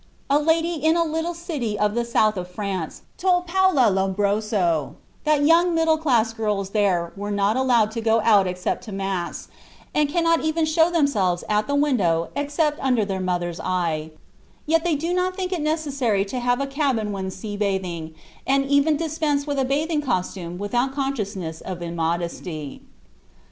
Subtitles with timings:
[0.31, 2.87] A lady in a little city of the south of Italy,
[3.19, 8.47] told Paola Lombroso that young middle class girls there are not allowed to go out
[8.47, 9.47] except to Mass,
[9.93, 14.09] and cannot even show themselves at the window except under their mother's eye;
[14.65, 18.15] yet they do not think it necessary to have a cabin when sea bathing,
[18.47, 22.81] and even dispense with a bathing costume without consciousness of immodesty.